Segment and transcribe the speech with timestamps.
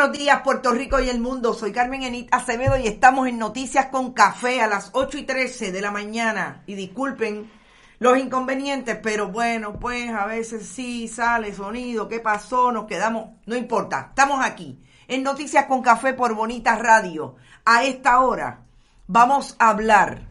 [0.00, 1.52] buenos días, Puerto Rico y el mundo.
[1.52, 5.72] Soy Carmen Enit Acevedo y estamos en Noticias con Café a las 8 y 13
[5.72, 6.62] de la mañana.
[6.66, 7.50] Y disculpen
[7.98, 12.08] los inconvenientes, pero bueno, pues a veces sí sale sonido.
[12.08, 12.72] ¿Qué pasó?
[12.72, 13.32] Nos quedamos.
[13.44, 17.36] No importa, estamos aquí en Noticias con Café por Bonita Radio.
[17.66, 18.62] A esta hora
[19.06, 20.22] vamos a hablar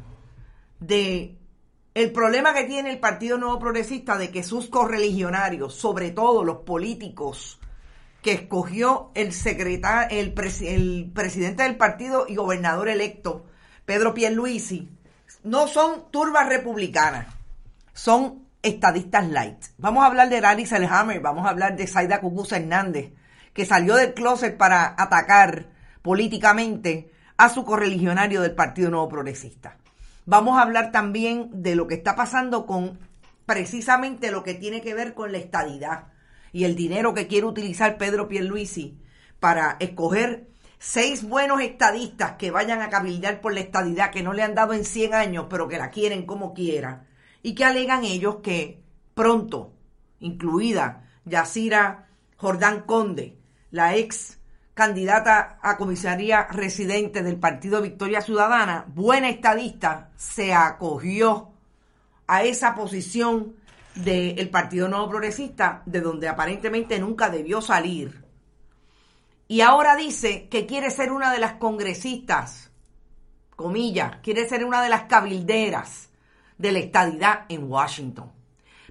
[0.80, 1.38] de
[1.94, 6.58] el problema que tiene el Partido Nuevo Progresista de que sus correligionarios, sobre todo los
[6.64, 7.60] políticos,
[8.22, 13.46] que escogió el, secretario, el, el presidente del partido y gobernador electo,
[13.86, 14.90] Pedro Pierluisi,
[15.44, 17.28] no son turbas republicanas,
[17.94, 19.66] son estadistas light.
[19.78, 23.14] Vamos a hablar de Larry Selhammer, vamos a hablar de Zaida Cucuza Hernández,
[23.54, 25.68] que salió del closet para atacar
[26.02, 29.78] políticamente a su correligionario del Partido Nuevo Progresista.
[30.26, 33.00] Vamos a hablar también de lo que está pasando con
[33.46, 36.10] precisamente lo que tiene que ver con la estadidad
[36.52, 39.00] y el dinero que quiere utilizar Pedro Pierluisi
[39.40, 44.44] para escoger seis buenos estadistas que vayan a cabildear por la estadidad que no le
[44.44, 47.06] han dado en 100 años, pero que la quieren como quiera,
[47.44, 48.82] y que alegan ellos que
[49.14, 49.74] pronto,
[50.20, 53.38] incluida Yacira Jordán Conde,
[53.72, 54.40] la ex
[54.74, 61.50] candidata a comisaría residente del Partido Victoria Ciudadana, buena estadista, se acogió
[62.28, 63.56] a esa posición
[63.96, 68.24] del Partido Nuevo Progresista, de donde aparentemente nunca debió salir.
[69.48, 72.72] Y ahora dice que quiere ser una de las congresistas,
[73.56, 76.10] comillas, quiere ser una de las cabilderas
[76.58, 78.32] de la estadidad en Washington.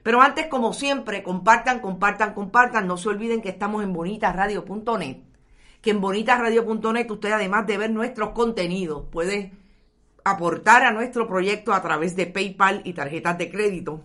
[0.02, 2.86] Pero antes, como siempre, compartan, compartan, compartan.
[2.86, 5.18] No se olviden que estamos en bonitasradio.net.
[5.80, 9.52] Que en bonitasradio.net usted, además de ver nuestros contenidos, puede
[10.24, 14.02] aportar a nuestro proyecto a través de PayPal y tarjetas de crédito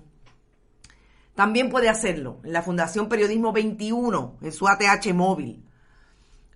[1.35, 5.63] también puede hacerlo en la Fundación Periodismo 21, en su ATH móvil.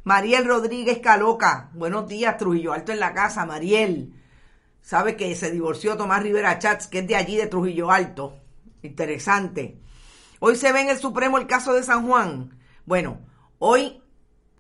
[0.04, 4.16] Mariel Rodríguez Caloca, buenos días, Trujillo Alto en la casa, Mariel.
[4.82, 8.34] Sabe que se divorció Tomás Rivera Chats, que es de allí, de Trujillo Alto.
[8.82, 9.80] Interesante.
[10.40, 12.58] Hoy se ve en el Supremo el caso de San Juan.
[12.88, 13.20] Bueno,
[13.60, 14.02] hoy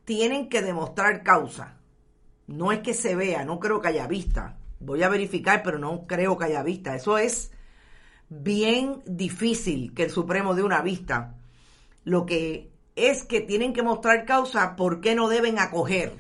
[0.06, 1.80] tienen que demostrar causa.
[2.46, 4.60] No es que se vea, no creo que haya vista.
[4.80, 6.96] Voy a verificar, pero no creo que haya vista.
[6.96, 7.50] Eso es
[8.42, 11.36] bien difícil que el Supremo dé una vista.
[12.04, 16.14] Lo que es que tienen que mostrar causa por qué no deben acoger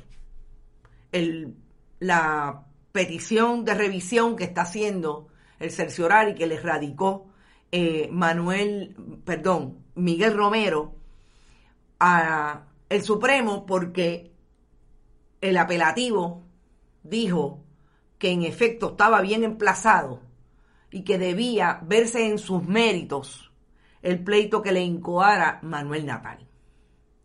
[1.11, 1.55] el,
[1.99, 5.27] la petición de revisión que está haciendo
[5.59, 7.27] el cerciorar y que les radicó
[7.71, 8.95] eh, Manuel,
[9.25, 10.95] perdón, Miguel Romero
[11.99, 14.31] a el Supremo porque
[15.41, 16.43] el apelativo
[17.03, 17.63] dijo
[18.17, 20.21] que en efecto estaba bien emplazado
[20.93, 23.51] y que debía verse en sus méritos
[24.03, 26.45] el pleito que le incoara Manuel Natal.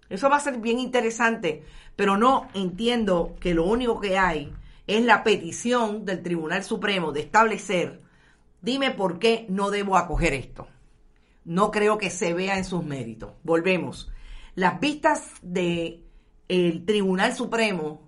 [0.08, 4.54] Eso va a ser bien interesante, pero no entiendo que lo único que hay
[4.86, 8.00] es la petición del Tribunal Supremo de establecer,
[8.62, 10.66] dime por qué no debo acoger esto.
[11.44, 13.32] No creo que se vea en sus méritos.
[13.42, 14.10] Volvemos.
[14.54, 16.04] Las vistas del
[16.48, 18.00] el Tribunal Supremo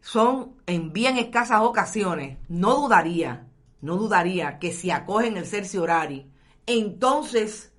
[0.00, 2.38] son en bien escasas ocasiones.
[2.48, 3.47] No dudaría
[3.80, 6.30] no dudaría que si acogen el cerciorari,
[6.66, 7.72] entonces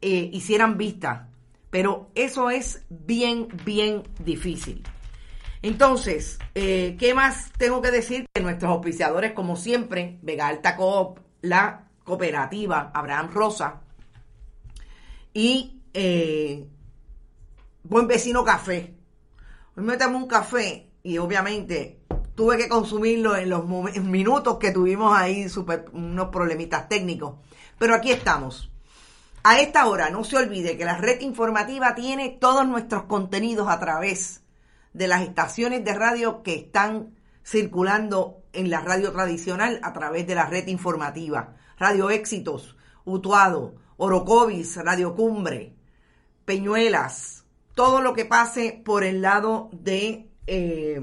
[0.00, 1.28] eh, hicieran vista.
[1.70, 4.82] Pero eso es bien, bien difícil.
[5.62, 8.26] Entonces, eh, ¿qué más tengo que decir?
[8.32, 13.80] Que nuestros auspiciadores, como siempre, Vega Alta Coop, la cooperativa Abraham Rosa
[15.34, 16.66] y eh,
[17.82, 18.94] buen vecino café.
[19.76, 21.95] Hoy me tomé un café y obviamente
[22.36, 27.36] tuve que consumirlo en los minutos que tuvimos ahí super, unos problemitas técnicos.
[27.78, 28.70] Pero aquí estamos.
[29.42, 33.80] A esta hora, no se olvide que la red informativa tiene todos nuestros contenidos a
[33.80, 34.42] través
[34.92, 40.34] de las estaciones de radio que están circulando en la radio tradicional a través de
[40.34, 41.54] la red informativa.
[41.78, 45.74] Radio Éxitos, Utuado, Orocovis, Radio Cumbre,
[46.44, 47.44] Peñuelas,
[47.74, 51.00] todo lo que pase por el lado de eh,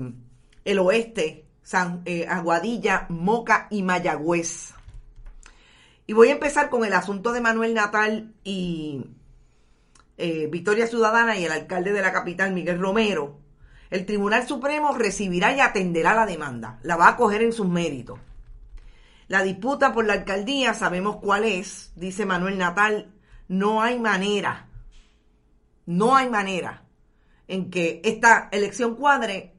[0.65, 4.73] el oeste, San, eh, Aguadilla, Moca y Mayagüez.
[6.05, 9.05] Y voy a empezar con el asunto de Manuel Natal y
[10.17, 13.39] eh, Victoria Ciudadana y el alcalde de la capital, Miguel Romero.
[13.89, 18.19] El Tribunal Supremo recibirá y atenderá la demanda, la va a coger en sus méritos.
[19.27, 23.13] La disputa por la alcaldía, sabemos cuál es, dice Manuel Natal,
[23.47, 24.67] no hay manera,
[25.85, 26.83] no hay manera
[27.47, 29.52] en que esta elección cuadre.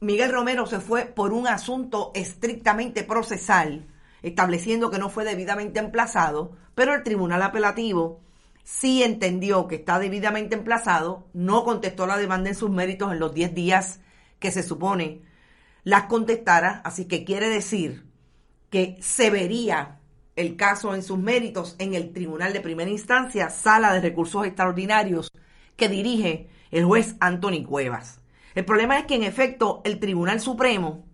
[0.00, 3.86] Miguel Romero se fue por un asunto estrictamente procesal
[4.22, 8.20] estableciendo que no fue debidamente emplazado, pero el tribunal apelativo
[8.62, 13.34] sí entendió que está debidamente emplazado, no contestó la demanda en sus méritos en los
[13.34, 14.00] 10 días
[14.38, 15.22] que se supone
[15.84, 18.06] las contestara, así que quiere decir
[18.70, 20.00] que se vería
[20.36, 25.30] el caso en sus méritos en el Tribunal de Primera Instancia, Sala de Recursos Extraordinarios,
[25.76, 28.20] que dirige el juez Anthony Cuevas.
[28.54, 31.04] El problema es que en efecto el Tribunal Supremo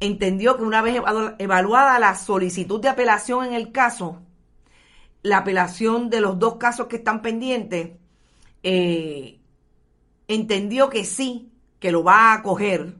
[0.00, 1.00] entendió que una vez
[1.38, 4.20] evaluada la solicitud de apelación en el caso,
[5.22, 7.90] la apelación de los dos casos que están pendientes,
[8.62, 9.38] eh,
[10.28, 12.96] entendió que sí, que lo va a acoger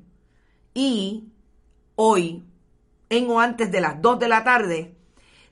[0.74, 1.28] y
[1.96, 2.44] hoy,
[3.10, 4.94] en o antes de las 2 de la tarde,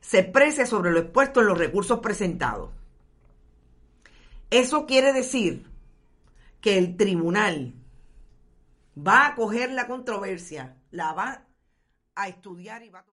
[0.00, 2.70] se prece sobre lo expuesto en los recursos presentados.
[4.50, 5.66] Eso quiere decir
[6.60, 7.74] que el tribunal
[9.06, 11.46] va a acoger la controversia la va
[12.14, 13.04] a estudiar y va a...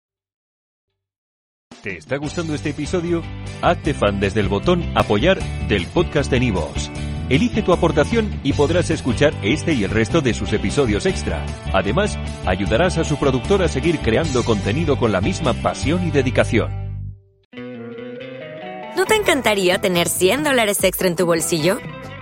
[1.83, 3.23] ¿Te está gustando este episodio?
[3.63, 5.39] Hazte fan desde el botón apoyar
[5.69, 6.91] del podcast de Nivos.
[7.29, 11.45] Elige tu aportación y podrás escuchar este y el resto de sus episodios extra.
[11.73, 12.17] Además,
[12.47, 16.71] ayudarás a su productor a seguir creando contenido con la misma pasión y dedicación.
[18.97, 21.79] ¿No te encantaría tener 100 dólares extra en tu bolsillo?